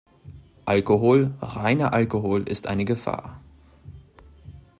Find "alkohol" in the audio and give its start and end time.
0.65-1.35, 1.93-2.41